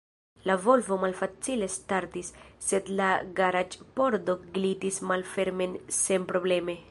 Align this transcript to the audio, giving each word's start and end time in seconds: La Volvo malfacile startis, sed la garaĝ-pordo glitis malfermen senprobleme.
La 0.49 0.53
Volvo 0.61 0.95
malfacile 1.01 1.67
startis, 1.73 2.31
sed 2.69 2.89
la 3.01 3.11
garaĝ-pordo 3.41 4.37
glitis 4.57 5.01
malfermen 5.13 5.79
senprobleme. 6.03 6.79